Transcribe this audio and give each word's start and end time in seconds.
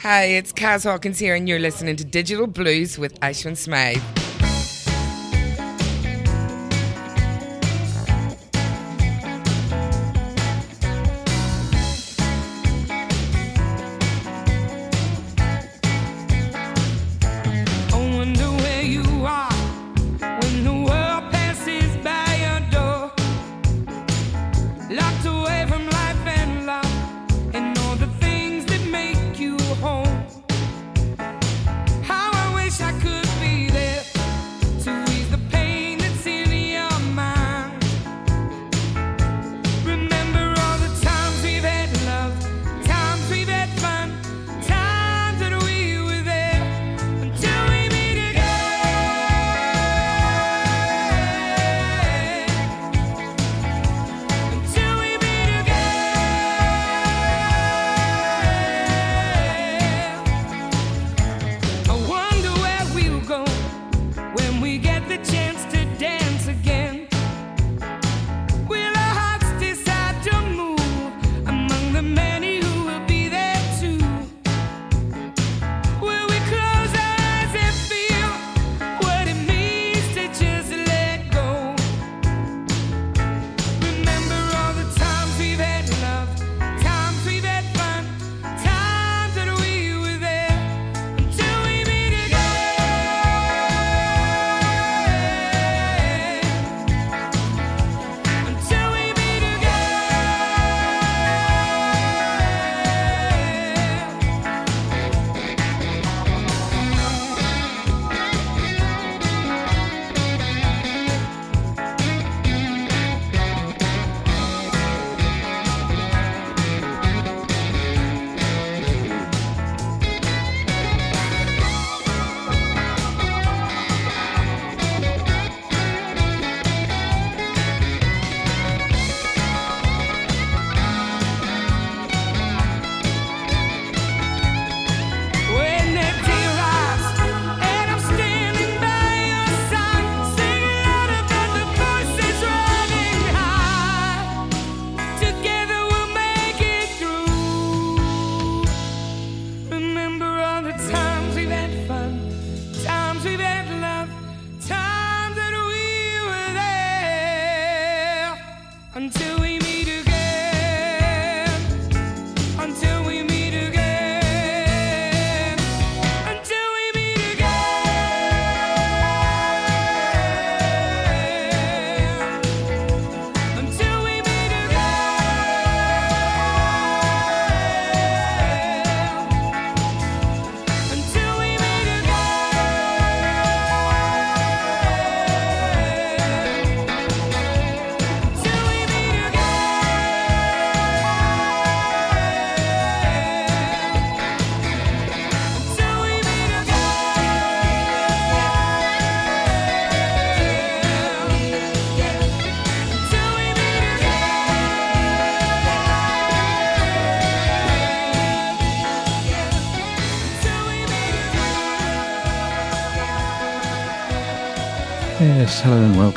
Hi, 0.00 0.24
it's 0.24 0.52
Kaz 0.52 0.84
Hawkins 0.84 1.18
here, 1.18 1.34
and 1.34 1.48
you're 1.48 1.60
listening 1.60 1.94
to 1.96 2.04
Digital 2.04 2.46
Blues 2.48 2.98
with 2.98 3.18
Ashwin 3.20 3.56
Smythe. 3.56 4.21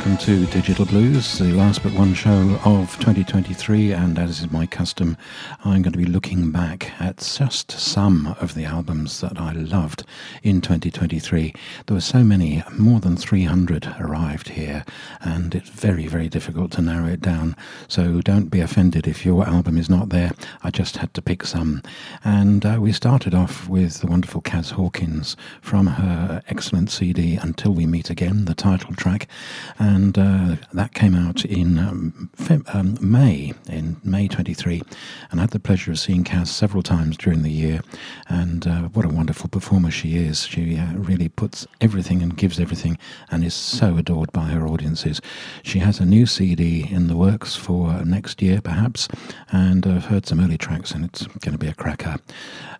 Welcome 0.06 0.24
to 0.24 0.46
Digital 0.52 0.84
Blues, 0.84 1.36
the 1.36 1.50
last 1.50 1.82
but 1.82 1.92
one 1.94 2.14
show 2.14 2.60
of 2.64 2.96
2023. 3.00 3.90
And 3.90 4.20
as 4.20 4.38
is 4.38 4.52
my 4.52 4.64
custom, 4.64 5.16
I'm 5.64 5.82
going 5.82 5.90
to 5.90 5.98
be 5.98 6.04
looking 6.04 6.52
back 6.52 6.92
at 7.00 7.16
just 7.16 7.72
some 7.72 8.36
of 8.40 8.54
the 8.54 8.64
albums 8.64 9.20
that 9.20 9.40
I 9.40 9.50
loved 9.50 10.04
in 10.44 10.60
2023. 10.60 11.52
There 11.86 11.94
were 11.96 12.00
so 12.00 12.22
many, 12.22 12.62
more 12.78 13.00
than 13.00 13.16
300 13.16 13.96
arrived 13.98 14.50
here, 14.50 14.84
and 15.22 15.56
it's 15.56 15.70
very, 15.70 16.06
very 16.06 16.28
difficult 16.28 16.70
to 16.72 16.82
narrow 16.82 17.08
it 17.08 17.20
down. 17.20 17.56
So 17.88 18.20
don't 18.20 18.46
be 18.48 18.60
offended 18.60 19.08
if 19.08 19.26
your 19.26 19.44
album 19.44 19.76
is 19.76 19.90
not 19.90 20.10
there. 20.10 20.30
I 20.62 20.70
just 20.70 20.98
had 20.98 21.14
to 21.14 21.22
pick 21.22 21.44
some. 21.44 21.82
And 22.22 22.64
uh, 22.64 22.78
we 22.80 22.92
started 22.92 23.34
off 23.34 23.68
with 23.68 24.02
the 24.02 24.06
wonderful 24.06 24.40
Kaz 24.40 24.70
Hawkins 24.70 25.36
from 25.60 25.88
her 25.88 26.42
excellent 26.46 26.92
CD 26.92 27.34
Until 27.34 27.72
We 27.72 27.86
Meet 27.86 28.08
Again, 28.08 28.44
the 28.44 28.54
title 28.54 28.94
track, 28.94 29.26
and 29.80 29.95
uh, 29.96 30.56
that 30.74 30.92
came 30.94 31.14
out 31.14 31.44
in 31.44 31.78
um, 31.78 32.30
um, 32.68 32.98
May, 33.00 33.54
in 33.68 33.96
May 34.04 34.28
23, 34.28 34.82
and 35.30 35.40
I 35.40 35.44
had 35.44 35.50
the 35.50 35.58
pleasure 35.58 35.90
of 35.90 35.98
seeing 35.98 36.22
Kaz 36.22 36.48
several 36.48 36.82
times 36.82 37.16
during 37.16 37.42
the 37.42 37.50
year, 37.50 37.80
and 38.28 38.66
uh, 38.66 38.82
what 38.88 39.04
a 39.04 39.08
wonderful 39.08 39.48
performer 39.48 39.90
she 39.90 40.16
is. 40.16 40.46
She 40.46 40.76
uh, 40.76 40.92
really 40.94 41.28
puts 41.28 41.66
everything 41.80 42.20
and 42.22 42.36
gives 42.36 42.60
everything, 42.60 42.98
and 43.30 43.42
is 43.42 43.54
so 43.54 43.96
adored 43.96 44.32
by 44.32 44.46
her 44.48 44.66
audiences. 44.66 45.20
She 45.62 45.78
has 45.78 45.98
a 45.98 46.04
new 46.04 46.26
CD 46.26 46.86
in 46.90 47.08
the 47.08 47.16
works 47.16 47.56
for 47.56 48.04
next 48.04 48.42
year, 48.42 48.60
perhaps, 48.60 49.08
and 49.50 49.86
I've 49.86 50.06
heard 50.06 50.26
some 50.26 50.40
early 50.40 50.58
tracks, 50.58 50.92
and 50.92 51.04
it's 51.04 51.26
going 51.26 51.52
to 51.52 51.58
be 51.58 51.68
a 51.68 51.74
cracker. 51.74 52.16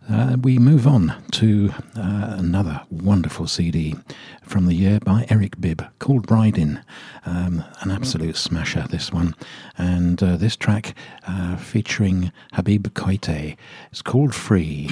Uh, 0.09 0.37
we 0.41 0.59
move 0.59 0.87
on 0.87 1.15
to 1.33 1.73
uh, 1.97 2.37
another 2.39 2.83
wonderful 2.91 3.47
CD 3.49 3.97
from 4.43 4.67
the 4.67 4.75
year 4.75 5.01
by 5.01 5.27
Eric 5.29 5.61
Bibb 5.61 5.85
called 5.99 6.31
Ridin'. 6.31 6.81
Um, 7.25 7.65
an 7.81 7.91
absolute 7.91 8.37
smasher, 8.37 8.87
this 8.89 9.13
one. 9.13 9.35
And 9.77 10.23
uh, 10.23 10.37
this 10.37 10.57
track 10.57 10.95
uh, 11.27 11.57
featuring 11.57 12.33
Habib 12.53 12.89
Koité 12.89 13.57
is 13.93 14.03
called 14.03 14.35
Free. 14.35 14.89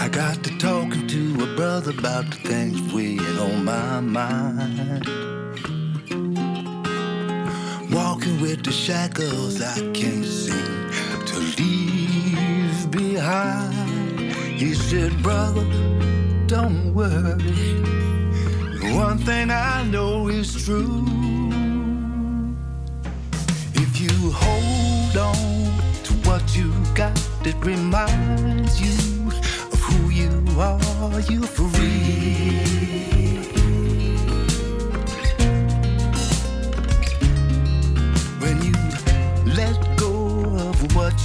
I 0.00 0.08
got 0.08 0.42
to 0.44 0.58
talking 0.58 1.06
to 1.06 1.44
a 1.44 1.56
brother 1.56 1.92
about 1.92 2.30
the 2.30 2.36
things 2.36 2.92
weighing 2.92 3.38
on 3.38 3.64
my 3.64 4.00
mind. 4.00 5.23
Walking 8.14 8.40
with 8.40 8.62
the 8.62 8.70
shackles 8.70 9.60
I 9.60 9.74
can't 9.92 10.24
seem 10.24 10.88
to 11.26 11.36
leave 11.58 12.88
behind. 12.88 14.32
He 14.56 14.72
said, 14.72 15.20
Brother, 15.20 15.64
don't 16.46 16.94
worry. 16.94 17.42
One 18.94 19.18
thing 19.18 19.50
I 19.50 19.82
know 19.90 20.28
is 20.28 20.64
true. 20.64 21.04
If 23.74 24.00
you 24.00 24.30
hold 24.30 25.16
on 25.16 25.74
to 26.04 26.12
what 26.28 26.56
you 26.56 26.72
got, 26.94 27.20
it 27.44 27.56
reminds 27.66 28.80
you 28.80 29.26
of 29.72 29.80
who 29.80 30.10
you 30.10 30.30
are 30.60 31.20
You're 31.22 31.48
free? 31.48 32.83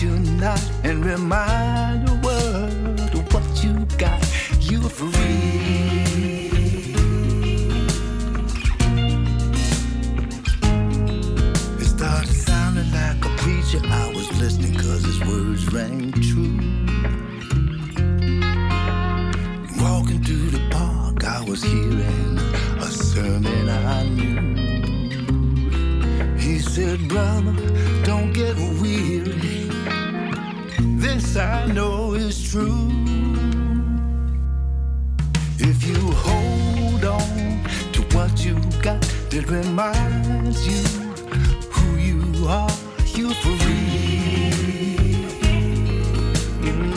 You're 0.01 0.17
not 0.17 0.61
and 0.85 1.03
remind 1.05 2.07
the 2.07 2.13
world 2.25 2.99
of 3.13 3.33
what 3.33 3.63
you 3.63 3.73
got, 3.97 4.23
you're 4.61 4.89
free. 4.89 5.09
It 11.79 11.85
started 11.85 12.33
sounding 12.33 12.89
like 12.93 13.25
a 13.25 13.29
preacher. 13.41 13.81
I 13.83 14.07
was 14.15 14.31
listening 14.39 14.75
cause 14.75 15.03
his 15.03 15.19
words 15.25 15.73
rang 15.73 16.13
true. 16.13 16.57
Walking 19.83 20.23
through 20.23 20.51
the 20.51 20.65
park, 20.71 21.25
I 21.25 21.43
was 21.43 21.61
hearing 21.61 22.37
a 22.79 22.85
sermon 22.85 23.67
I 23.67 24.03
knew. 24.07 24.39
He 26.37 26.59
said, 26.59 27.05
Brother, 27.09 27.53
don't 28.05 28.31
get 28.31 28.55
weary. 28.55 29.38
This 31.29 31.37
I 31.37 31.65
know 31.67 32.13
is 32.15 32.51
true. 32.51 32.89
If 35.59 35.85
you 35.85 35.99
hold 36.25 37.05
on 37.05 37.63
to 37.93 38.01
what 38.17 38.43
you 38.43 38.55
got, 38.81 39.05
it 39.31 39.47
reminds 39.47 40.65
you 40.67 40.81
who 41.69 41.97
you 41.97 42.47
are. 42.47 42.71
You're 43.13 43.35
free. 43.43 43.59
Mm. 46.65 46.89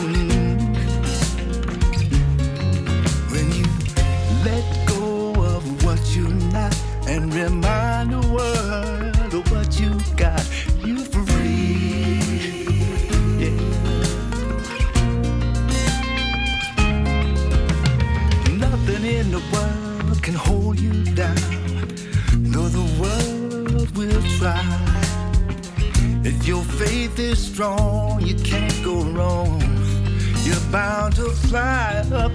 When 3.31 3.47
you 3.59 3.67
let 4.43 4.65
go 4.87 5.35
of 5.45 5.63
what 5.85 6.01
you're 6.15 6.39
not 6.51 6.75
and 7.07 7.31
remind 7.31 7.72
strong, 27.63 28.21
you 28.21 28.35
can't 28.35 28.83
go 28.83 28.95
wrong. 29.15 29.61
You're 30.43 30.67
bound 30.71 31.15
to 31.15 31.29
fly 31.47 32.03
up 32.11 32.32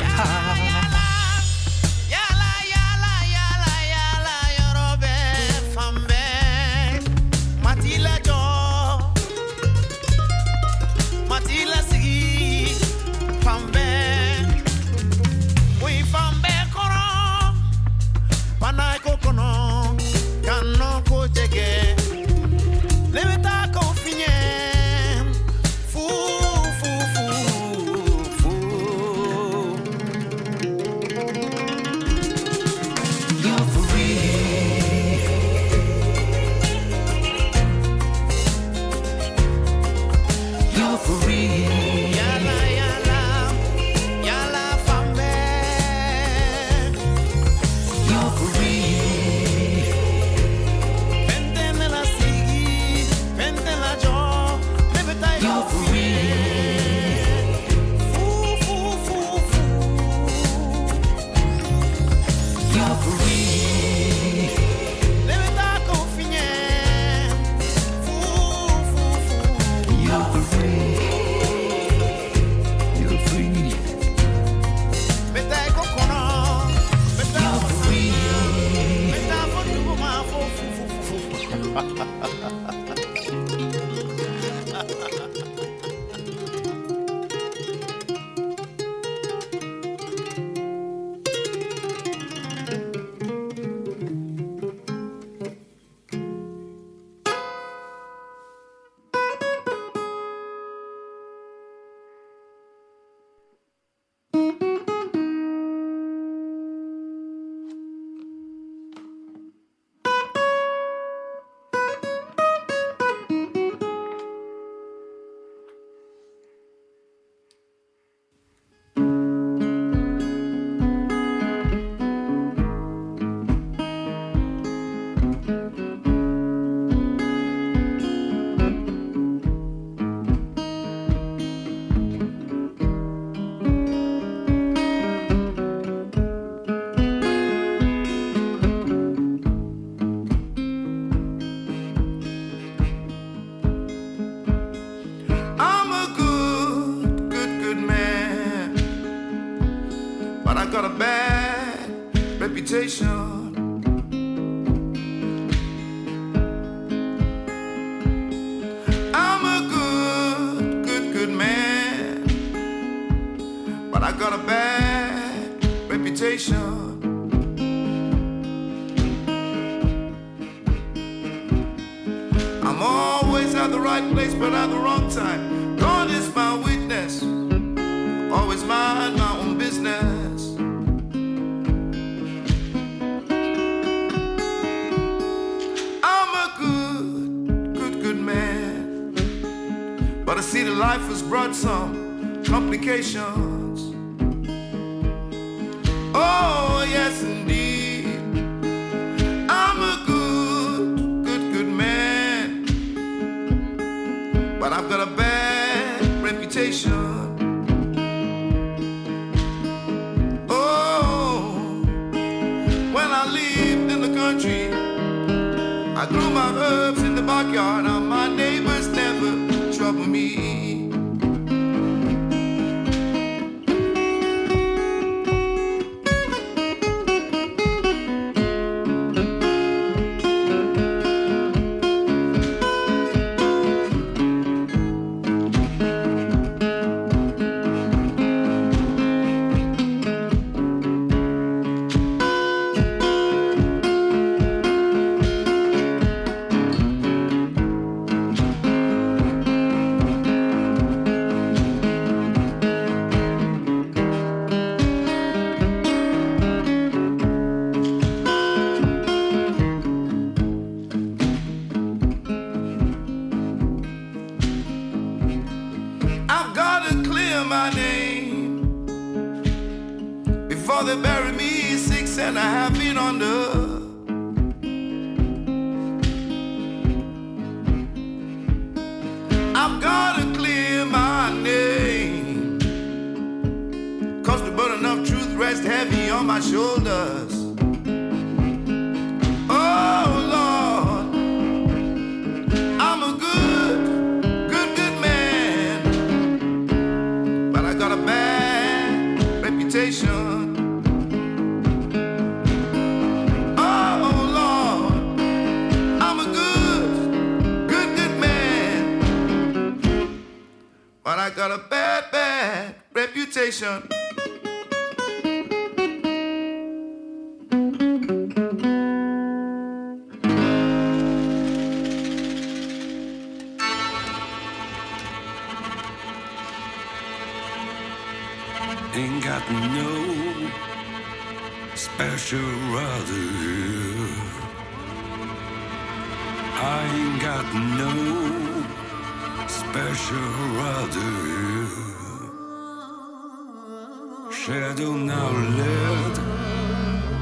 Skjelluna 344.48 345.22
led 345.58 346.16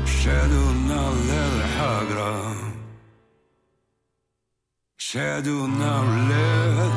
Skjelluna 0.06 1.02
led 1.28 1.56
högra 1.76 2.34
Skjelluna 4.98 5.94
led 6.30 6.94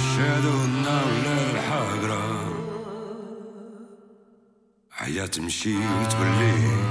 Skjelluna 0.00 0.98
led 1.24 1.54
högra 1.68 2.24
عيات 5.00 5.40
مشيت 5.40 6.12
بالليل 6.20 6.84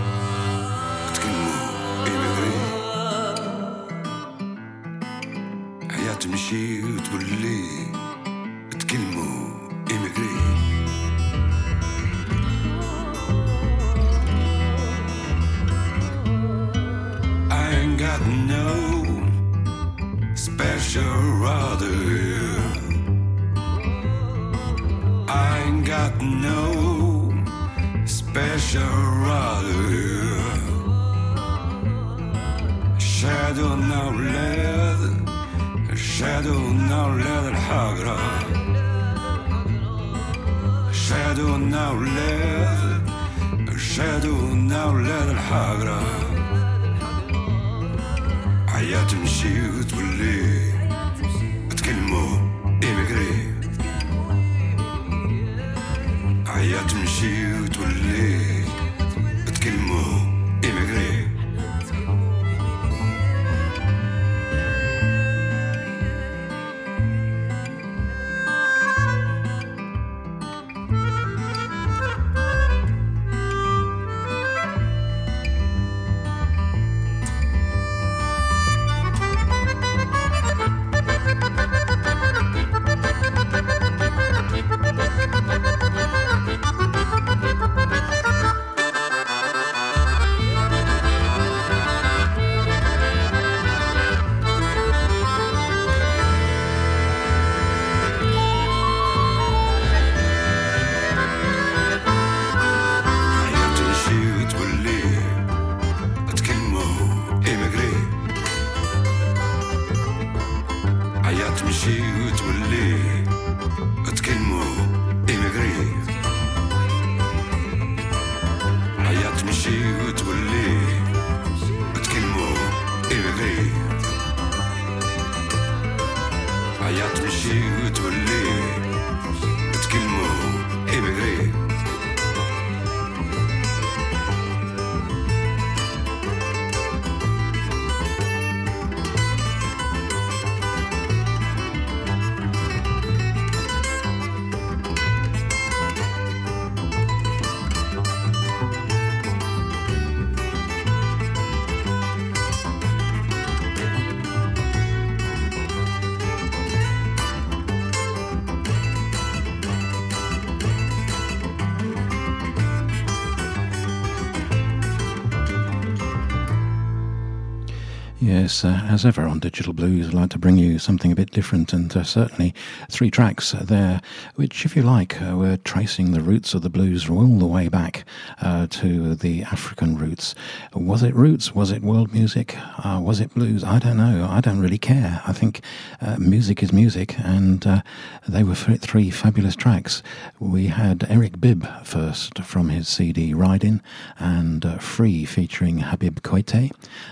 as 168.95 169.05
ever 169.05 169.23
on 169.23 169.39
Digital 169.39 169.73
Blues, 169.73 170.07
I'd 170.07 170.13
like 170.13 170.29
to 170.29 170.39
bring 170.39 170.57
you 170.57 170.79
something 170.79 171.11
a 171.11 171.17
bit 171.17 171.29
different, 171.31 171.73
and 171.73 171.93
uh, 171.97 172.05
certainly 172.05 172.55
three 172.89 173.11
tracks 173.11 173.51
there, 173.51 173.99
which, 174.35 174.63
if 174.63 174.73
you 174.73 174.83
like, 174.83 175.21
uh, 175.21 175.35
were 175.35 175.57
tracing 175.57 176.13
the 176.13 176.21
roots 176.21 176.53
of 176.53 176.61
the 176.61 176.69
blues 176.69 177.09
all 177.09 177.37
the 177.37 177.45
way 177.45 177.67
back 177.67 178.05
uh, 178.41 178.67
to 178.67 179.13
the 179.13 179.43
African 179.43 179.97
roots. 179.97 180.33
Was 180.73 181.03
it 181.03 181.13
roots? 181.13 181.53
Was 181.53 181.71
it 181.71 181.81
world 181.83 182.13
music? 182.13 182.55
Uh, 182.85 183.01
was 183.03 183.19
it 183.19 183.33
blues? 183.33 183.65
I 183.65 183.79
don't 183.79 183.97
know. 183.97 184.29
I 184.31 184.39
don't 184.39 184.61
really 184.61 184.77
care. 184.77 185.21
I 185.27 185.33
think 185.33 185.59
uh, 185.99 186.15
music 186.17 186.63
is 186.63 186.71
music, 186.71 187.19
and 187.19 187.83
they 188.29 188.43
were 188.43 188.55
three 188.55 189.09
fabulous 189.09 189.57
tracks. 189.57 190.03
We 190.39 190.67
had 190.67 191.05
Eric 191.09 191.41
Bibb 191.41 191.67
first 191.83 192.39
from 192.43 192.69
his 192.69 192.87
CD 192.87 193.33
Riding, 193.33 193.81
and 194.19 194.81
Free 194.81 195.25
featuring 195.25 195.79
Habib 195.79 196.19
Koité, 196.21 196.71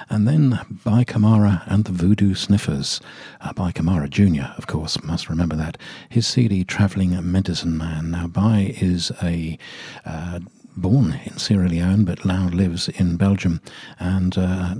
and 0.10 0.26
then 0.26 0.62
Bai 0.86 1.04
Kamara 1.04 1.70
and 1.74 1.86
the 1.86 1.92
Voodoo 1.92 2.36
Sniffers. 2.36 3.02
Uh, 3.42 3.52
Bai 3.52 3.72
Kamara 3.72 4.08
Jr., 4.08 4.54
of 4.60 4.68
course, 4.68 5.02
must 5.04 5.28
remember 5.28 5.56
that. 5.56 5.76
His 6.08 6.28
CD, 6.28 6.64
Travelling 6.64 7.20
Medicine 7.32 7.80
Man. 7.80 8.12
Now, 8.12 8.28
Bai 8.28 8.76
is 8.80 9.12
a 9.24 9.58
uh, 10.06 10.42
born 10.78 11.20
in 11.26 11.40
Sierra 11.40 11.68
Leone 11.68 12.06
but 12.06 12.26
now 12.26 12.48
lives 12.50 12.90
in 12.90 13.18
Belgium 13.18 13.60
and 14.00 14.38
uh, 14.38 14.76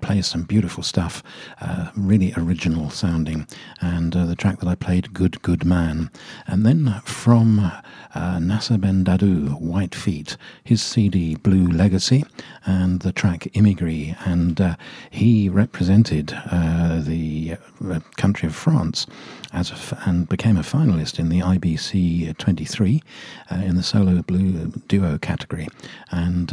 plays 0.00 0.26
some 0.26 0.42
beautiful 0.42 0.82
stuff, 0.82 1.22
uh, 1.60 1.90
really 1.96 2.32
original 2.36 2.90
sounding. 2.90 3.46
And 3.80 4.14
uh, 4.14 4.26
the 4.26 4.36
track 4.36 4.60
that 4.60 4.68
I 4.68 4.74
played, 4.74 5.12
Good 5.12 5.42
Good 5.42 5.64
Man. 5.64 6.10
And 6.46 6.66
then 6.66 7.00
from 7.04 7.72
uh, 8.14 8.38
Nasser 8.38 8.78
Ben 8.78 9.04
Dadoo, 9.04 9.60
White 9.60 9.94
Feet, 9.94 10.36
his 10.64 10.82
CD 10.82 11.36
Blue 11.36 11.66
Legacy, 11.66 12.24
and 12.66 13.00
the 13.00 13.12
track 13.12 13.48
Immigri. 13.54 14.16
And 14.26 14.60
uh, 14.60 14.76
he 15.10 15.48
represented 15.48 16.32
uh, 16.50 17.00
the 17.00 17.56
uh, 17.84 18.00
country 18.16 18.46
of 18.48 18.54
France 18.54 19.06
as 19.52 19.72
and 20.06 20.28
became 20.28 20.56
a 20.56 20.62
finalist 20.62 21.18
in 21.18 21.28
the 21.28 21.40
IBC 21.40 22.36
23 22.38 23.02
uh, 23.50 23.54
in 23.56 23.74
the 23.74 23.82
solo 23.82 24.22
blue 24.22 24.66
duo 24.86 25.18
category. 25.18 25.68
And 26.10 26.52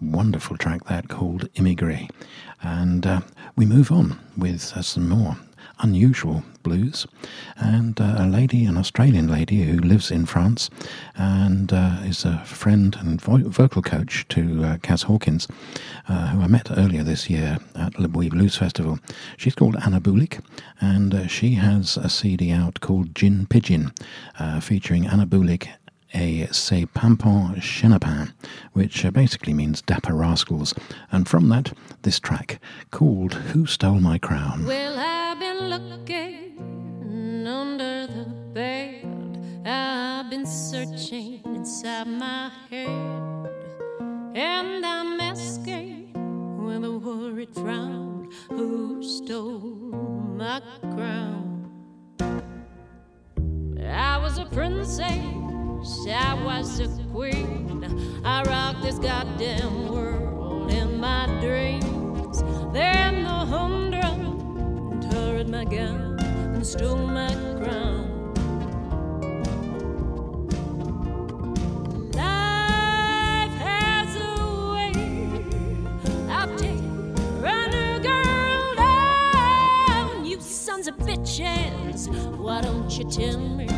wonderful 0.00 0.56
track 0.56 0.84
that 0.84 1.08
called 1.08 1.52
Immigri. 1.54 2.08
And 2.64 3.06
uh, 3.06 3.20
we 3.56 3.66
move 3.66 3.92
on 3.92 4.18
with 4.36 4.72
uh, 4.74 4.82
some 4.82 5.08
more 5.08 5.36
unusual 5.80 6.42
blues, 6.62 7.06
and 7.56 8.00
uh, 8.00 8.16
a 8.18 8.26
lady, 8.26 8.64
an 8.64 8.76
Australian 8.76 9.28
lady 9.28 9.64
who 9.64 9.78
lives 9.78 10.10
in 10.10 10.24
France 10.24 10.70
and 11.14 11.72
uh, 11.72 11.98
is 12.04 12.24
a 12.24 12.38
friend 12.44 12.96
and 13.00 13.20
vo- 13.20 13.48
vocal 13.48 13.82
coach 13.82 14.26
to 14.28 14.64
uh, 14.64 14.76
Kaz 14.78 15.04
Hawkins, 15.04 15.46
uh, 16.08 16.28
who 16.28 16.40
I 16.40 16.46
met 16.46 16.70
earlier 16.70 17.02
this 17.02 17.28
year 17.28 17.58
at 17.74 17.98
Le 17.98 18.08
Bouilly 18.08 18.30
Blues 18.30 18.56
Festival. 18.56 18.98
She's 19.36 19.54
called 19.54 19.76
Anna 19.84 20.00
Boulic, 20.00 20.40
and 20.80 21.14
uh, 21.14 21.26
she 21.26 21.54
has 21.54 21.96
a 21.96 22.08
CD 22.08 22.50
out 22.50 22.80
called 22.80 23.14
Gin 23.14 23.46
Pidgin, 23.46 23.92
uh, 24.38 24.60
featuring 24.60 25.06
Anna 25.06 25.26
Boulic 25.26 25.68
a 26.14 26.46
C'est 26.52 26.86
Pimpants 26.86 27.60
Chenapans, 27.60 28.32
which 28.72 29.04
uh, 29.04 29.10
basically 29.10 29.52
means 29.52 29.82
dapper 29.82 30.14
rascals. 30.14 30.74
And 31.10 31.28
from 31.28 31.48
that, 31.48 31.72
this 32.02 32.20
track 32.20 32.60
called 32.90 33.34
Who 33.34 33.66
Stole 33.66 34.00
My 34.00 34.18
Crown. 34.18 34.64
Well, 34.64 34.98
I've 34.98 35.38
been 35.40 35.68
looking 35.68 37.46
under 37.46 38.06
the 38.06 38.24
bed, 38.52 39.66
I've 39.66 40.30
been 40.30 40.46
searching 40.46 41.42
inside 41.44 42.06
my 42.06 42.50
head, 42.70 42.88
and 44.34 44.86
I'm 44.86 45.20
asking 45.20 46.12
with 46.64 46.84
a 46.84 46.92
worried 46.92 47.54
frown 47.54 48.30
who 48.48 49.02
stole 49.02 49.58
my 50.36 50.60
crown. 50.94 51.50
I 53.86 54.18
was 54.18 54.38
a 54.38 54.46
princess 54.46 55.63
I 55.86 56.42
was 56.42 56.80
a 56.80 56.88
queen. 57.12 57.84
I 58.24 58.42
rocked 58.44 58.82
this 58.82 58.98
goddamn 58.98 59.88
world 59.88 60.72
in 60.72 60.98
my 60.98 61.26
dreams. 61.42 62.42
Then 62.72 63.24
the 63.24 63.28
hundred 63.28 64.00
tore 65.10 65.36
at 65.36 65.48
my 65.48 65.66
gown 65.66 66.18
and 66.20 66.66
stole 66.66 66.96
my 66.96 67.28
crown. 67.62 68.12
Bitches, 81.04 82.08
why 82.38 82.60
don't 82.62 82.90
you 82.98 83.04
tell 83.04 83.38
me 83.38 83.73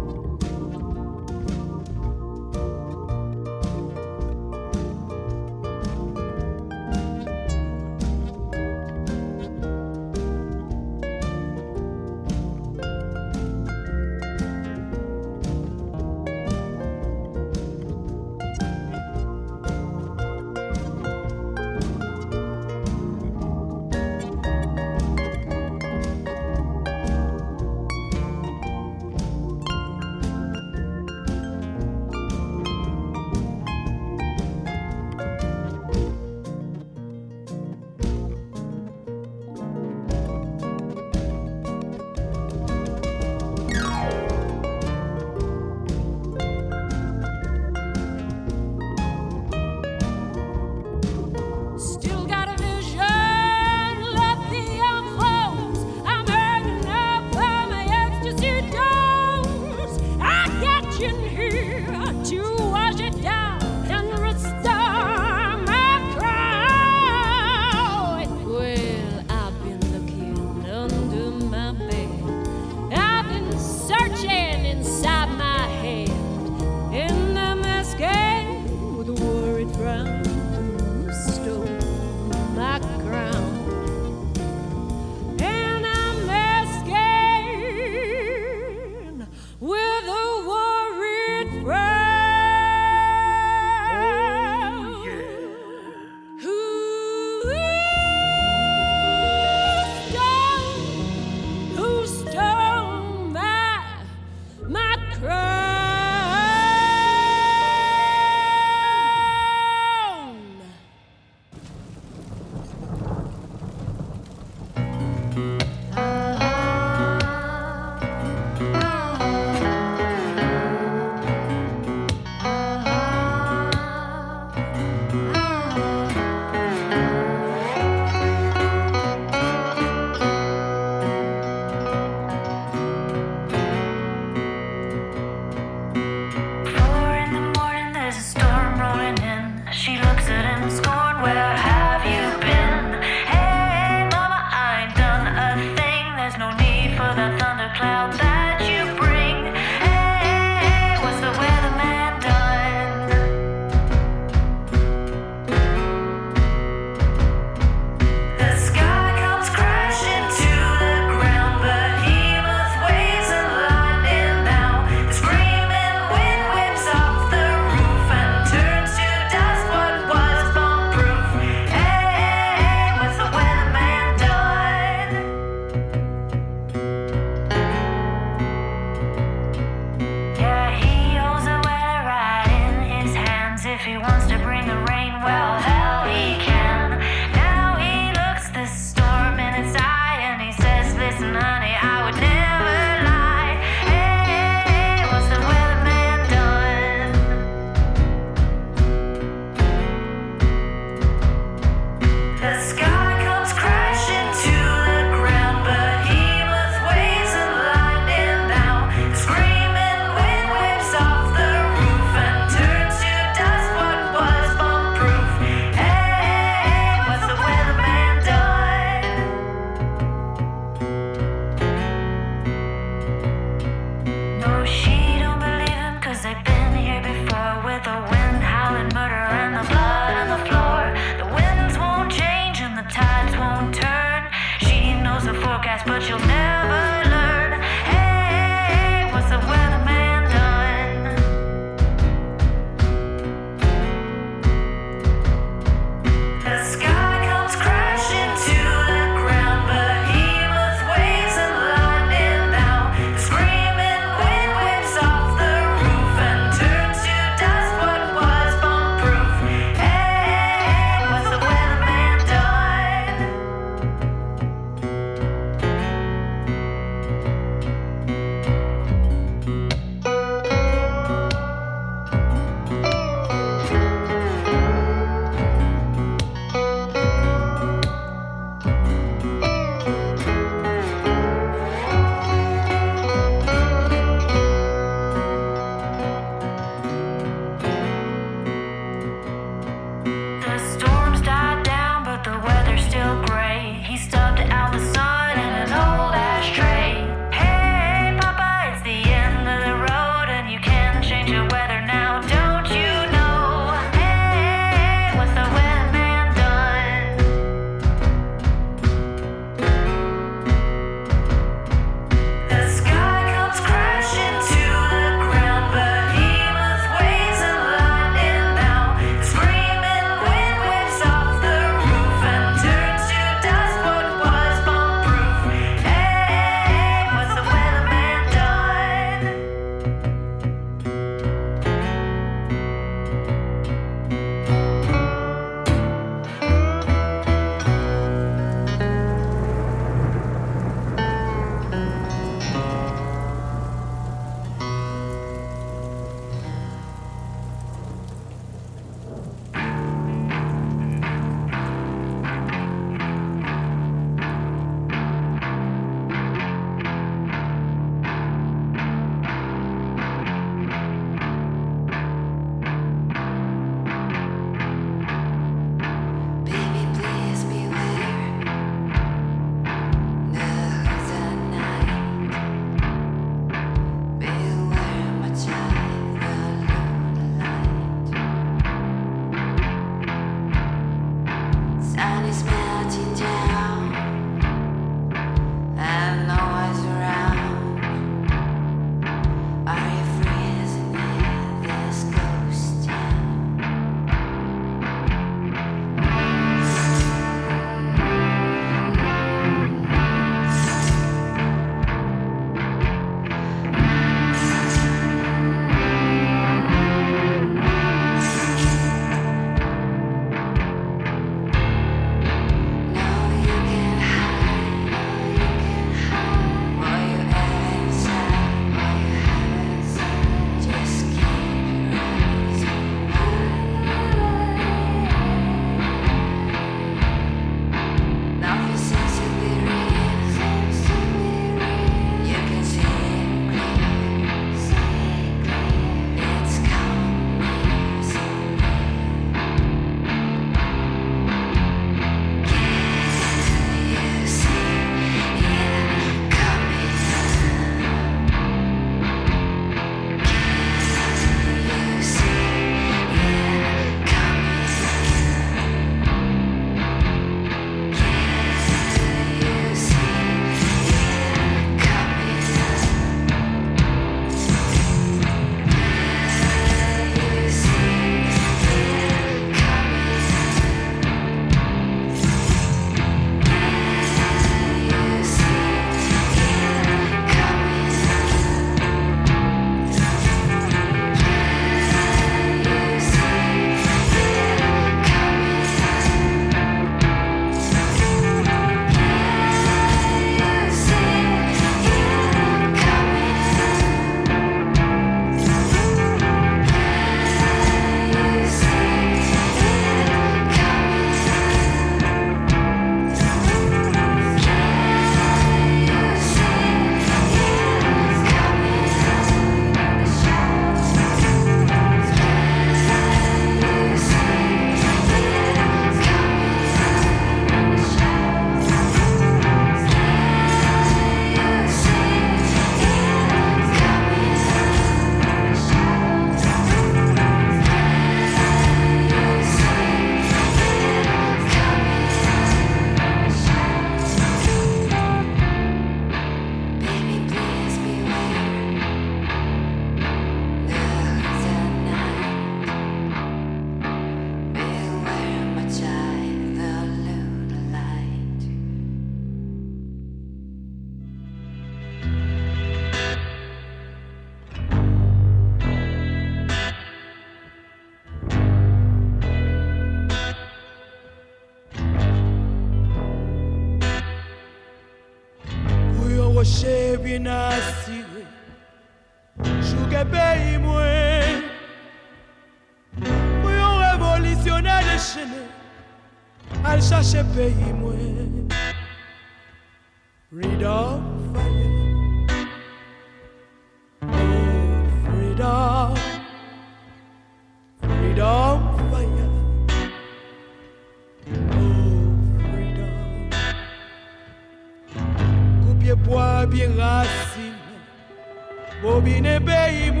Bobine 599.11 599.39
pays 599.45 600.00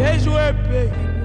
desde 0.00 0.30
o 0.30 0.38
EP. 0.38 1.19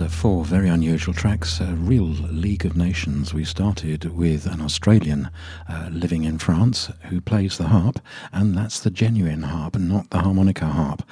Uh, 0.00 0.06
four 0.06 0.44
very 0.44 0.68
unusual 0.68 1.12
tracks. 1.12 1.60
A 1.60 1.74
real 1.74 2.04
League 2.04 2.64
of 2.64 2.76
Nations. 2.76 3.34
We 3.34 3.44
started 3.44 4.04
with 4.16 4.46
an 4.46 4.60
Australian 4.60 5.30
uh, 5.68 5.88
living 5.90 6.22
in 6.22 6.38
France 6.38 6.90
who 7.04 7.20
plays 7.20 7.58
the 7.58 7.68
harp, 7.68 7.98
and 8.32 8.56
that's 8.56 8.78
the 8.78 8.90
genuine 8.90 9.42
harp, 9.42 9.76
not 9.76 10.10
the 10.10 10.20
harmonica 10.20 10.66
harp. 10.66 11.02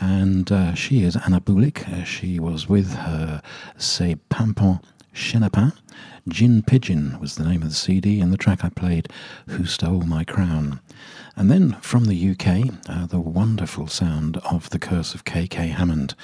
And 0.00 0.52
uh, 0.52 0.74
she 0.74 1.02
is 1.02 1.16
Anna 1.16 1.40
Boulic. 1.40 1.88
Uh, 1.88 2.04
she 2.04 2.38
was 2.38 2.68
with 2.68 2.92
her 2.94 3.40
ses 3.78 4.16
Pimpants 4.28 4.84
Chenapans. 5.14 5.72
Gin 6.28 6.62
Pidgin 6.62 7.18
was 7.20 7.36
the 7.36 7.44
name 7.44 7.62
of 7.62 7.68
the 7.68 7.74
CD, 7.74 8.20
and 8.20 8.32
the 8.32 8.36
track 8.36 8.64
I 8.64 8.68
played, 8.68 9.08
Who 9.48 9.64
Stole 9.64 10.02
My 10.02 10.24
Crown. 10.24 10.80
And 11.36 11.50
then 11.50 11.76
from 11.82 12.06
the 12.06 12.30
UK, 12.30 12.72
uh, 12.88 13.06
the 13.06 13.20
wonderful 13.20 13.88
sound 13.88 14.38
of 14.38 14.70
The 14.70 14.78
Curse 14.78 15.14
of 15.14 15.24
K.K. 15.24 15.68
Hammond. 15.68 16.14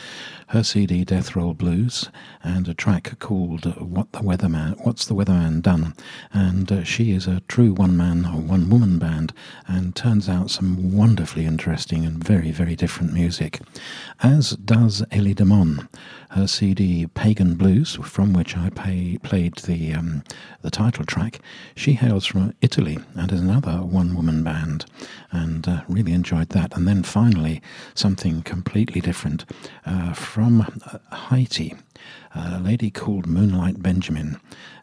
Her 0.49 0.63
CD, 0.63 1.05
Death 1.05 1.35
Roll 1.37 1.55
Blues, 1.55 2.11
and 2.43 2.69
a 2.69 2.75
track 2.75 3.19
called 3.19 3.65
What 3.81 4.13
the 4.13 4.21
Weatherman, 4.21 4.77
What's 4.85 5.07
the 5.07 5.15
Weatherman 5.15 5.63
Done? 5.63 5.95
And 6.33 6.71
uh, 6.71 6.85
she 6.85 7.13
is 7.13 7.27
a 7.27 7.41
true 7.49 7.73
one 7.73 7.97
man 7.97 8.25
or 8.27 8.41
one 8.41 8.71
woman 8.71 8.99
band 8.99 9.33
and 9.67 9.95
turns 9.97 10.29
out 10.29 10.51
some 10.51 10.93
wonderfully 10.93 11.47
interesting 11.47 12.05
and 12.05 12.23
very, 12.23 12.51
very 12.51 12.77
different 12.77 13.13
music. 13.13 13.61
As 14.23 14.51
does 14.51 15.05
Elli 15.11 15.35
De 15.35 15.45
Mon. 15.45 15.89
Her 16.31 16.47
CD, 16.47 17.07
Pagan 17.07 17.57
Blues, 17.57 17.97
from 18.03 18.33
which 18.33 18.57
I 18.57 18.71
pay, 18.71 19.19
played 19.19 19.57
the, 19.57 19.93
um, 19.93 20.23
the 20.63 20.71
title 20.71 21.05
track, 21.05 21.41
she 21.75 21.93
hails 21.93 22.25
from 22.25 22.55
Italy 22.63 22.99
and 23.15 23.31
is 23.31 23.43
another 23.43 23.83
one 23.83 24.15
woman 24.15 24.43
band 24.43 24.62
and 25.31 25.69
uh, 25.69 25.83
really 25.89 26.13
enjoyed 26.13 26.51
that. 26.51 26.77
And 26.77 26.87
then 26.87 27.03
finally, 27.03 27.63
something 27.95 28.43
completely 28.43 29.01
different 29.01 29.45
uh, 29.87 30.13
from 30.13 30.61
uh, 30.61 31.17
Haiti, 31.29 31.75
a 32.35 32.59
lady 32.61 32.91
called 32.91 33.27
Moonlight 33.27 33.83
Benjamin. 33.83 34.39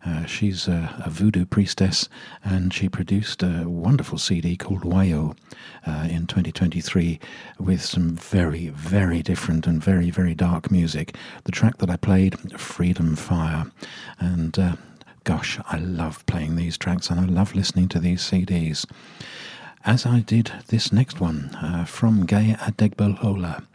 Uh, 0.06 0.26
she's 0.26 0.68
a, 0.68 1.04
a 1.06 1.10
voodoo 1.10 1.46
priestess 1.46 2.08
and 2.44 2.74
she 2.74 2.88
produced 2.88 3.44
a 3.44 3.66
wonderful 3.68 4.18
CD 4.18 4.56
called 4.56 4.82
Wayo 4.82 5.36
uh, 5.86 6.08
in 6.10 6.26
2023 6.26 7.20
with 7.60 7.82
some 7.82 8.16
very, 8.16 8.70
very 8.70 9.22
different 9.22 9.68
and 9.68 9.84
very, 9.84 10.10
very 10.10 10.34
dark 10.34 10.72
music. 10.72 11.16
The 11.44 11.52
track 11.52 11.78
that 11.80 11.90
I 11.90 11.98
played, 11.98 12.60
Freedom 12.60 13.16
Fire. 13.16 13.66
And 14.20 14.78
gosh, 15.24 15.60
I 15.68 15.78
love 15.78 16.26
playing 16.26 16.56
these 16.56 16.78
tracks 16.78 17.10
and 17.10 17.20
I 17.20 17.26
love 17.26 17.54
listening 17.54 17.88
to 17.90 18.00
these 18.00 18.22
CDs 18.22 18.86
as 19.86 20.06
I 20.06 20.20
did 20.20 20.52
this 20.68 20.92
next 20.92 21.20
one 21.20 21.56
uh, 21.62 21.86
from 21.86 22.26
Gaye 22.26 22.56
Adegbalola, 22.60 23.66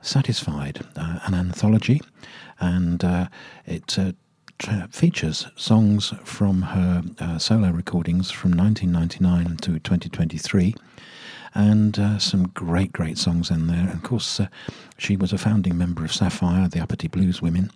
Satisfied, 0.00 0.84
uh, 0.96 1.20
an 1.24 1.34
anthology, 1.34 2.00
and 2.60 3.02
uh, 3.02 3.28
it 3.66 3.98
uh, 3.98 4.12
tra- 4.58 4.88
features 4.90 5.46
songs 5.56 6.12
from 6.24 6.62
her 6.62 7.02
uh, 7.18 7.38
solo 7.38 7.70
recordings 7.70 8.30
from 8.30 8.52
1999 8.52 9.56
to 9.58 9.78
2023 9.78 10.74
and 11.54 11.98
uh, 11.98 12.18
some 12.18 12.48
great, 12.48 12.92
great 12.92 13.16
songs 13.16 13.50
in 13.50 13.68
there. 13.68 13.78
And 13.78 13.92
of 13.92 14.02
course, 14.02 14.40
uh, 14.40 14.48
she 14.98 15.16
was 15.16 15.32
a 15.32 15.38
founding 15.38 15.78
member 15.78 16.04
of 16.04 16.10
Saffire, 16.10 16.68
the 16.68 16.80
Uppity 16.80 17.08
Blues 17.08 17.40
Women, 17.40 17.70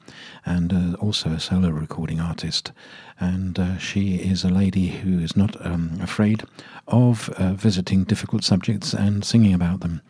and 0.45 0.73
uh, 0.73 0.97
also 0.99 1.31
a 1.31 1.41
solo 1.41 1.71
recording 1.71 2.21
artist. 2.21 2.73
And 3.21 3.59
uh, 3.59 3.79
she 3.79 4.17
is 4.17 4.45
a 4.45 4.49
lady 4.49 4.89
who 4.89 5.19
is 5.19 5.37
not 5.37 5.65
um, 5.67 5.99
afraid 6.01 6.45
of 6.87 7.29
uh, 7.31 7.53
visiting 7.53 8.05
difficult 8.05 8.45
subjects 8.45 8.95
and 8.95 9.25
singing 9.25 9.53
about 9.53 9.81
them. 9.81 10.01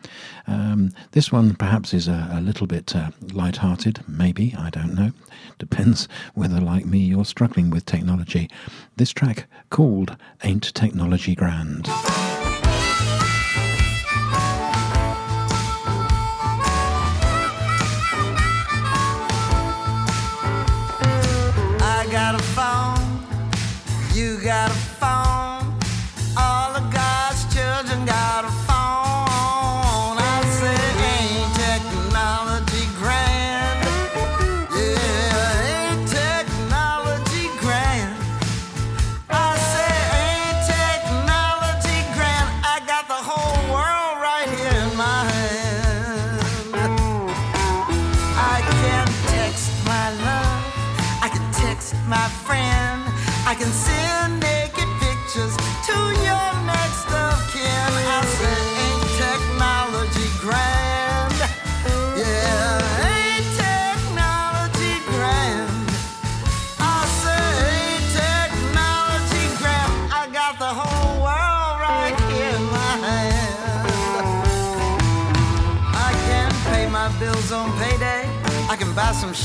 Um, 0.47 0.91
this 1.11 1.31
one 1.31 1.55
perhaps 1.55 1.93
is 1.93 2.07
a, 2.07 2.29
a 2.31 2.41
little 2.41 2.67
bit 2.67 2.95
uh, 2.95 3.11
light-hearted, 3.33 4.03
maybe, 4.07 4.55
I 4.57 4.69
don't 4.69 4.93
know. 4.93 5.11
Depends 5.57 6.07
whether, 6.33 6.61
like 6.61 6.85
me, 6.85 6.99
you're 6.99 7.25
struggling 7.25 7.69
with 7.69 7.85
technology. 7.85 8.49
This 8.95 9.11
track 9.11 9.47
called 9.69 10.15
Ain't 10.43 10.73
Technology 10.73 11.35
Grand. 11.35 11.89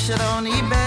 Shit 0.06 0.20
on 0.20 0.44
eBay. 0.44 0.83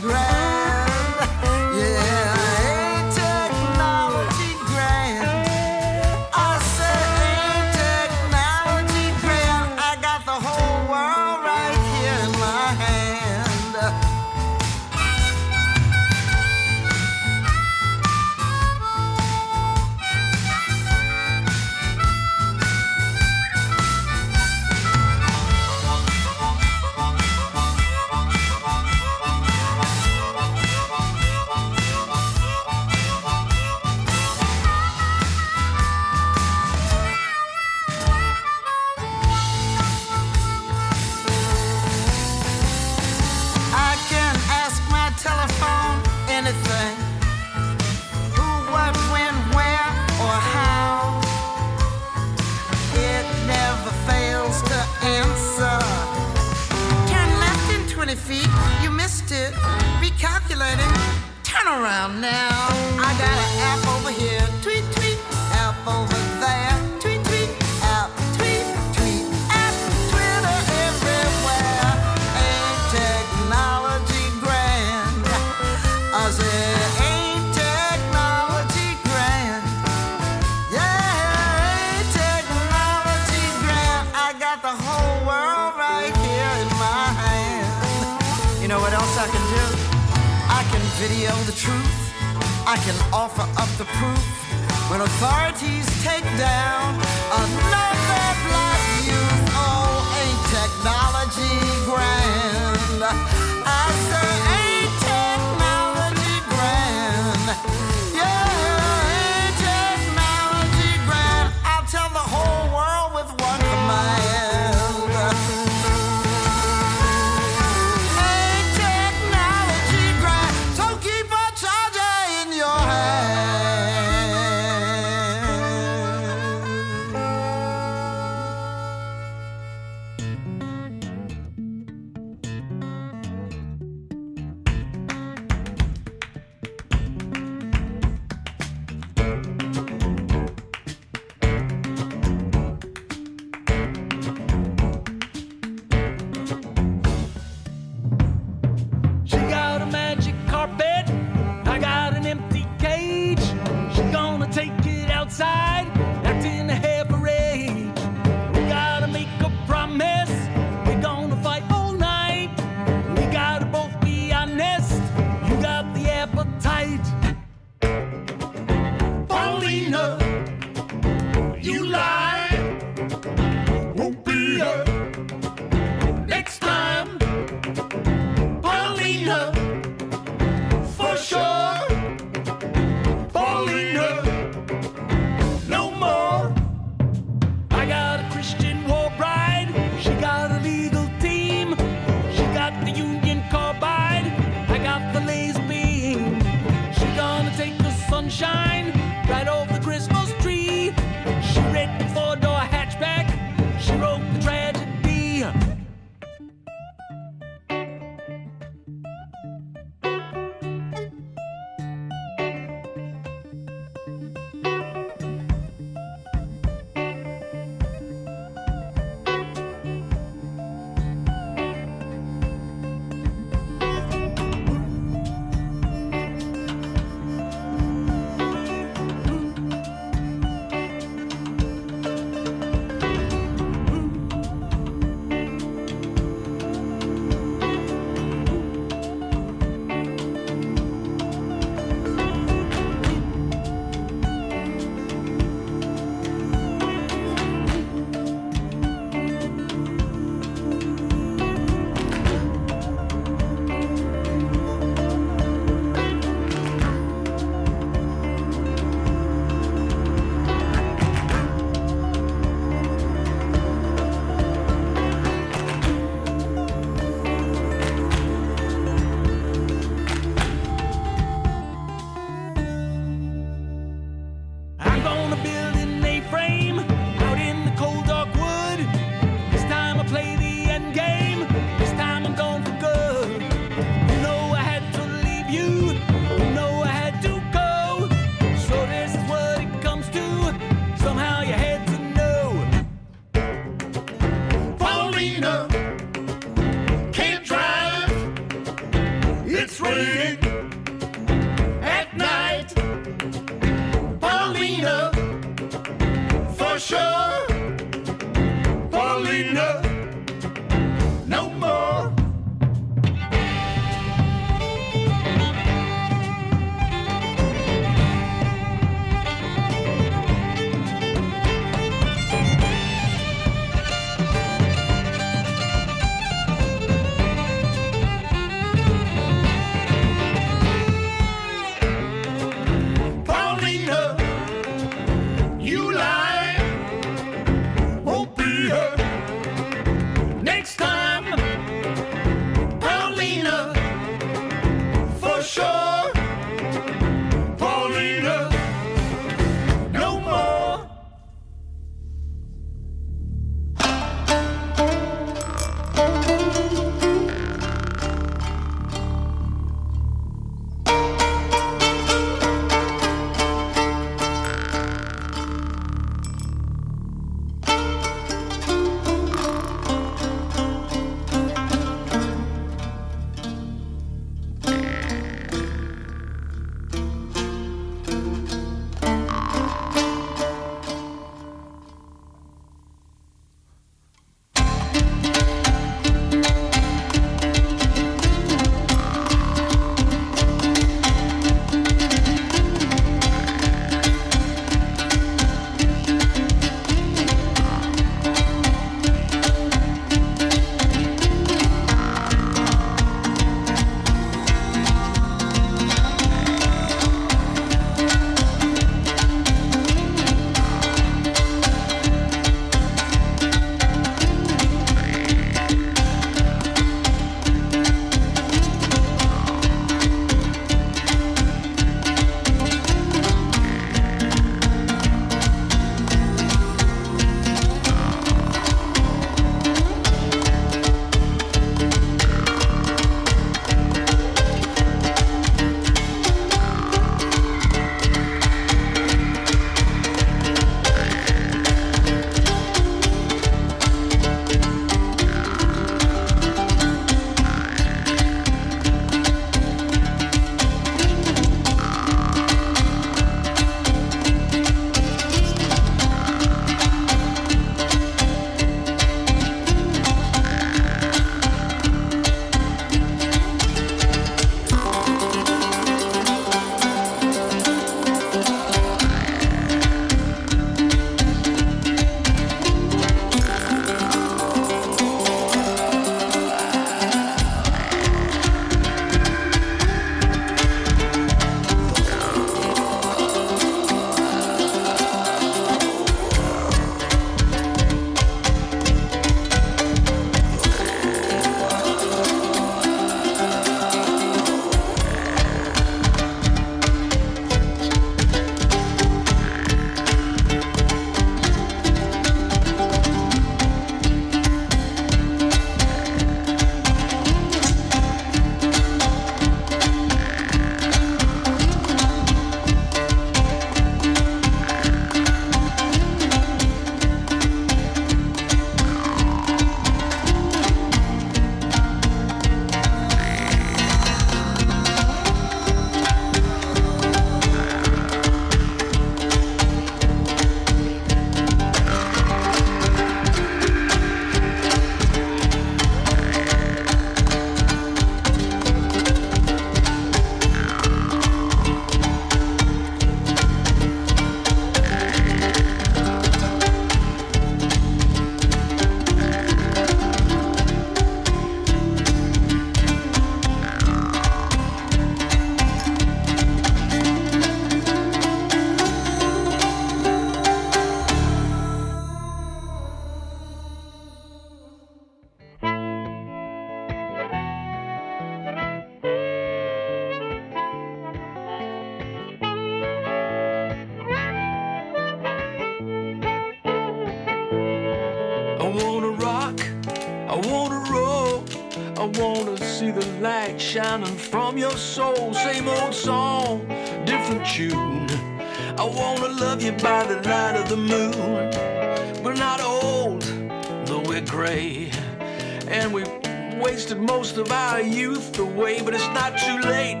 Not 599.16 599.38
too 599.38 599.58
late, 599.60 600.00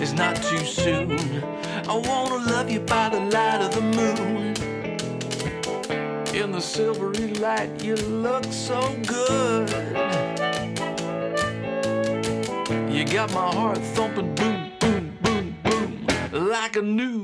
it's 0.00 0.12
not 0.12 0.36
too 0.36 0.64
soon. 0.64 1.18
I 1.88 1.96
wanna 2.08 2.38
love 2.52 2.70
you 2.70 2.78
by 2.78 3.08
the 3.08 3.18
light 3.18 3.60
of 3.60 3.74
the 3.74 3.84
moon. 3.98 4.54
In 6.32 6.52
the 6.52 6.60
silvery 6.60 7.34
light, 7.46 7.82
you 7.82 7.96
look 7.96 8.44
so 8.44 8.78
good. 9.04 9.68
You 12.88 13.04
got 13.04 13.32
my 13.34 13.48
heart 13.58 13.78
thumping 13.96 14.32
boom, 14.36 14.70
boom, 14.78 15.18
boom, 15.22 15.56
boom, 15.64 16.06
like 16.30 16.76
a 16.76 16.82
knew 16.82 17.21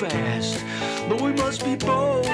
fast, 0.00 0.64
but 1.10 1.20
we 1.20 1.30
must 1.34 1.62
be 1.62 1.76
bold. 1.76 2.24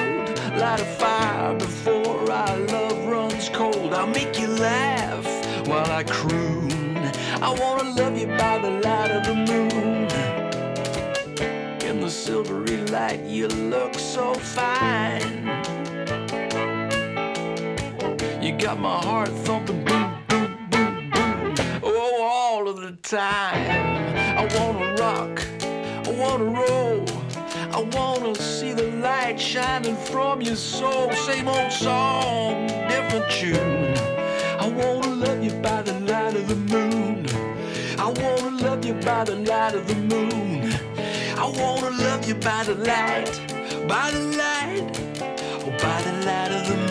Light 0.55 0.79
a 0.79 0.85
fire 0.97 1.53
before 1.55 2.31
our 2.31 2.57
love 2.57 3.05
runs 3.07 3.49
cold. 3.49 3.93
I'll 3.93 4.07
make 4.07 4.39
you 4.39 4.47
laugh 4.47 5.25
while 5.67 5.91
I 5.91 6.03
croon. 6.03 6.97
I 7.41 7.49
wanna 7.59 7.89
love 8.01 8.17
you 8.17 8.27
by 8.27 8.57
the 8.59 8.71
light 8.87 9.11
of 9.11 9.25
the 9.25 9.35
moon. 9.35 10.07
In 11.89 11.99
the 11.99 12.09
silvery 12.09 12.77
light, 12.87 13.21
you 13.25 13.47
look 13.49 13.95
so 13.95 14.33
fine. 14.33 15.45
You 18.41 18.53
got 18.57 18.79
my 18.79 18.97
heart 19.03 19.29
thumping 19.45 19.83
boom, 19.83 20.23
boom, 20.29 20.69
boom, 20.69 21.09
boom. 21.11 21.55
Oh, 21.83 22.23
all 22.23 22.69
of 22.69 22.79
the 22.79 22.93
time. 23.01 24.07
I 24.41 24.43
wanna 24.55 24.95
rock, 25.01 25.41
I 26.07 26.11
wanna 26.11 26.45
roll. 26.45 27.26
I 27.71 27.81
wanna 27.93 28.35
see 28.35 28.73
the 28.73 28.91
light 29.03 29.39
shining 29.39 29.95
from 29.95 30.41
your 30.41 30.55
soul. 30.55 31.11
Same 31.13 31.47
old 31.47 31.71
song, 31.71 32.67
different 32.87 33.29
tune. 33.29 33.93
I 34.59 34.67
wanna 34.69 35.15
love 35.15 35.43
you 35.43 35.51
by 35.61 35.81
the 35.83 35.93
light 36.01 36.35
of 36.35 36.47
the 36.47 36.55
moon. 36.55 37.27
I 37.99 38.07
wanna 38.09 38.57
love 38.63 38.85
you 38.85 38.93
by 38.95 39.25
the 39.25 39.35
light 39.35 39.75
of 39.75 39.87
the 39.87 39.95
moon. 39.95 40.73
I 41.37 41.47
wanna 41.59 41.91
love 41.97 42.27
you 42.27 42.35
by 42.35 42.63
the 42.63 42.75
light, 42.75 43.31
by 43.87 44.11
the 44.11 44.23
light, 44.41 44.99
oh, 45.63 45.71
by 45.81 46.01
the 46.01 46.25
light 46.25 46.51
of 46.51 46.67
the 46.67 46.77
moon. 46.77 46.86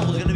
Someone's 0.00 0.22
gonna 0.22 0.29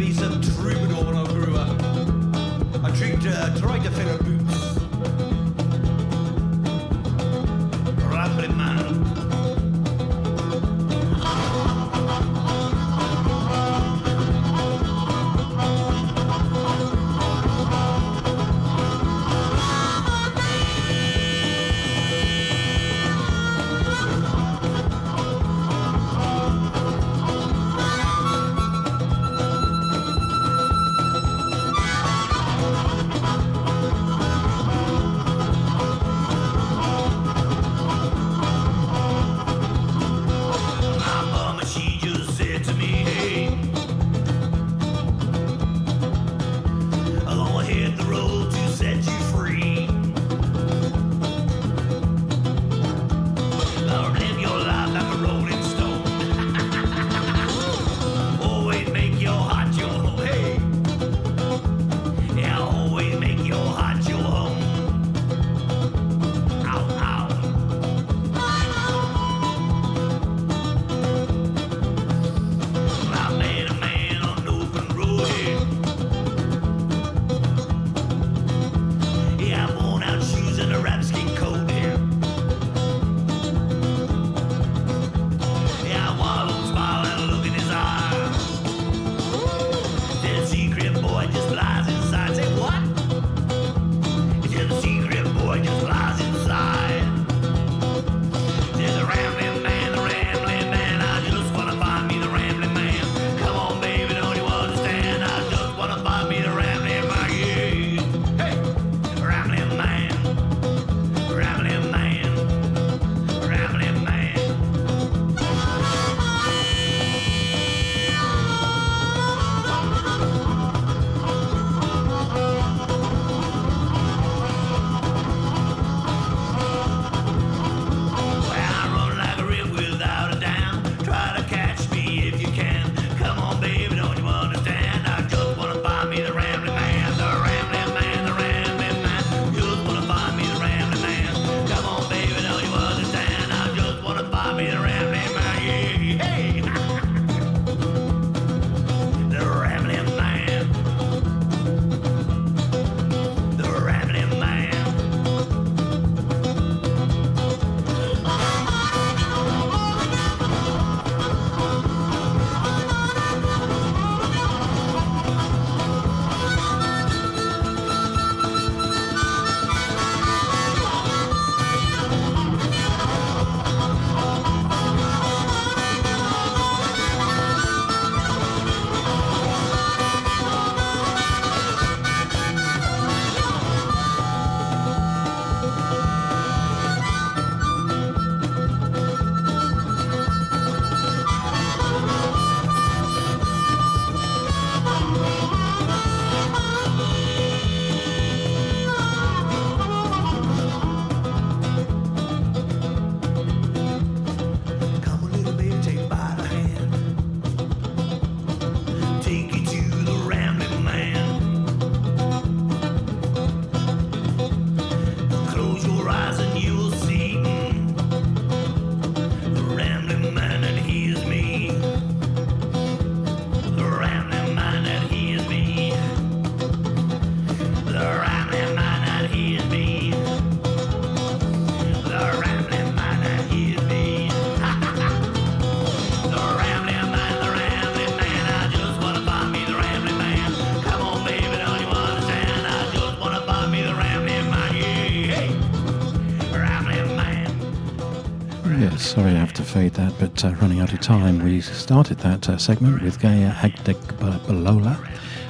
uh, 250.43 250.55
running 250.55 250.81
out 250.81 250.91
of 250.91 250.99
time, 250.99 251.43
we 251.43 251.61
started 251.61 252.17
that 252.19 252.49
uh, 252.49 252.57
segment 252.57 253.01
with 253.01 253.19
Gaye 253.19 253.49
Adegbalola 253.55 254.97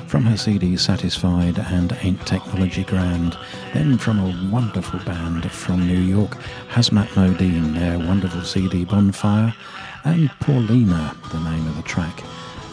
from 0.07 0.23
her 0.25 0.37
CD 0.37 0.77
Satisfied 0.77 1.57
and 1.57 1.97
Ain't 2.01 2.25
Technology 2.27 2.83
Grand, 2.83 3.37
then 3.73 3.97
from 3.97 4.19
a 4.19 4.51
wonderful 4.51 4.99
band 4.99 5.49
from 5.49 5.87
New 5.87 5.99
York, 5.99 6.31
Hazmat 6.69 7.07
Modine, 7.09 7.73
their 7.73 7.97
wonderful 7.97 8.43
CD 8.43 8.85
Bonfire, 8.85 9.55
and 10.03 10.29
Paulina, 10.41 11.15
the 11.31 11.39
name 11.39 11.67
of 11.67 11.77
the 11.77 11.83
track. 11.83 12.23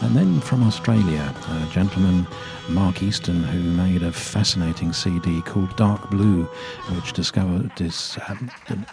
And 0.03 0.17
then 0.17 0.41
from 0.41 0.63
Australia, 0.63 1.33
a 1.49 1.65
gentleman, 1.71 2.27
Mark 2.67 3.01
Easton, 3.01 3.41
who 3.41 3.61
made 3.63 4.03
a 4.03 4.11
fascinating 4.11 4.91
CD 4.91 5.41
called 5.41 5.75
Dark 5.77 6.09
Blue, 6.11 6.43
which 6.91 7.13
discovered 7.13 7.71
this, 7.77 8.19
um, 8.27 8.51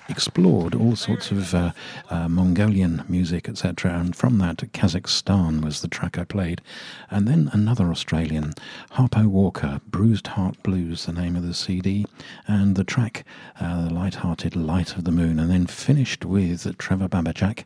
explored 0.09 0.77
all 0.77 0.95
sorts 0.95 1.33
of 1.33 1.53
uh, 1.53 1.73
uh, 2.11 2.29
Mongolian 2.29 3.05
music, 3.09 3.49
etc. 3.49 3.93
And 3.99 4.15
from 4.15 4.39
that, 4.39 4.59
Kazakhstan 4.73 5.65
was 5.65 5.83
the 5.83 5.89
track 5.89 6.17
I 6.17 6.23
played. 6.23 6.63
And 7.11 7.27
then 7.27 7.51
another 7.53 7.91
Australian, 7.91 8.55
Harpo 8.93 9.27
Walker, 9.27 9.81
Bruised 9.89 10.29
Heart 10.29 10.63
Blues, 10.63 11.07
the 11.07 11.13
name 11.13 11.35
of 11.35 11.43
the 11.45 11.55
CD, 11.55 12.07
and 12.47 12.77
the 12.77 12.85
track, 12.85 13.25
uh, 13.61 13.89
The 13.89 13.93
Light-Hearted 13.93 14.55
Light 14.55 14.97
of 14.97 15.03
the 15.03 15.13
Moon. 15.13 15.41
And 15.41 15.51
then 15.51 15.67
finished 15.67 16.25
with 16.25 16.79
Trevor 16.79 17.09
Babajack, 17.09 17.65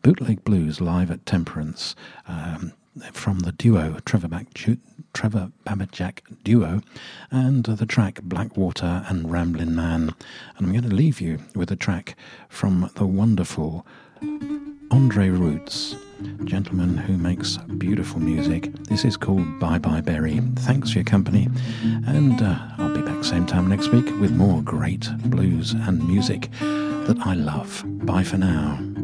Bootleg 0.00 0.44
Blues 0.44 0.80
live 0.80 1.10
at 1.10 1.26
Temperance. 1.26 1.94
Um, 2.26 2.72
from 3.12 3.40
the 3.40 3.52
duo 3.52 3.98
Trevor, 4.04 4.28
Back, 4.28 4.46
Trevor 5.12 5.50
duo, 6.44 6.80
and 7.30 7.64
the 7.64 7.86
track 7.86 8.20
Blackwater 8.22 9.04
and 9.08 9.30
Ramblin' 9.30 9.74
Man. 9.74 10.14
And 10.56 10.66
I'm 10.66 10.72
going 10.72 10.88
to 10.88 10.94
leave 10.94 11.20
you 11.20 11.38
with 11.54 11.70
a 11.70 11.76
track 11.76 12.16
from 12.48 12.90
the 12.94 13.06
wonderful 13.06 13.86
Andre 14.90 15.28
Roots, 15.30 15.96
gentleman 16.44 16.96
who 16.96 17.16
makes 17.16 17.56
beautiful 17.78 18.20
music. 18.20 18.72
This 18.84 19.04
is 19.04 19.16
called 19.16 19.58
Bye 19.58 19.78
Bye 19.78 20.00
Berry. 20.00 20.40
Thanks 20.56 20.90
for 20.90 20.98
your 20.98 21.04
company, 21.04 21.48
and 22.06 22.40
uh, 22.40 22.58
I'll 22.78 22.94
be 22.94 23.02
back 23.02 23.24
same 23.24 23.46
time 23.46 23.68
next 23.68 23.88
week 23.88 24.06
with 24.20 24.30
more 24.30 24.62
great 24.62 25.08
blues 25.24 25.72
and 25.72 26.06
music 26.06 26.50
that 26.60 27.16
I 27.20 27.34
love. 27.34 27.82
Bye 27.86 28.22
for 28.24 28.38
now. 28.38 28.95